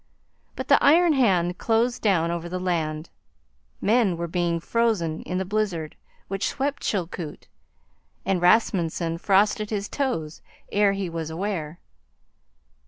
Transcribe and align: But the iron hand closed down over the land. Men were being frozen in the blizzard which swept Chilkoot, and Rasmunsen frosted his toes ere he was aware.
But 0.55 0.67
the 0.67 0.83
iron 0.83 1.13
hand 1.13 1.59
closed 1.59 2.01
down 2.01 2.31
over 2.31 2.49
the 2.49 2.57
land. 2.59 3.11
Men 3.79 4.17
were 4.17 4.27
being 4.27 4.59
frozen 4.59 5.21
in 5.29 5.37
the 5.37 5.45
blizzard 5.45 5.95
which 6.27 6.47
swept 6.49 6.81
Chilkoot, 6.81 7.47
and 8.25 8.41
Rasmunsen 8.41 9.19
frosted 9.19 9.69
his 9.69 9.87
toes 9.87 10.41
ere 10.71 10.93
he 10.93 11.07
was 11.07 11.29
aware. 11.29 11.79